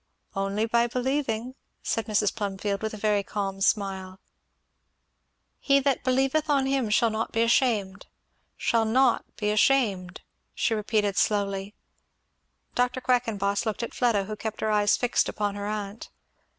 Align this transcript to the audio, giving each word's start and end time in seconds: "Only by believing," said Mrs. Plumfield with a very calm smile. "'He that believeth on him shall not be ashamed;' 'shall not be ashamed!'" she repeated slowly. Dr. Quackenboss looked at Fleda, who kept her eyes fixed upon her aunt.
"Only 0.35 0.65
by 0.65 0.87
believing," 0.87 1.53
said 1.83 2.07
Mrs. 2.07 2.33
Plumfield 2.35 2.81
with 2.81 2.95
a 2.95 2.97
very 2.97 3.21
calm 3.21 3.61
smile. 3.61 4.19
"'He 5.59 5.79
that 5.79 6.03
believeth 6.03 6.49
on 6.49 6.65
him 6.65 6.89
shall 6.89 7.11
not 7.11 7.31
be 7.31 7.43
ashamed;' 7.43 8.07
'shall 8.57 8.85
not 8.85 9.23
be 9.37 9.51
ashamed!'" 9.51 10.21
she 10.55 10.73
repeated 10.73 11.17
slowly. 11.17 11.75
Dr. 12.73 12.99
Quackenboss 12.99 13.67
looked 13.67 13.83
at 13.83 13.93
Fleda, 13.93 14.23
who 14.23 14.35
kept 14.35 14.61
her 14.61 14.71
eyes 14.71 14.97
fixed 14.97 15.29
upon 15.29 15.53
her 15.53 15.67
aunt. 15.67 16.09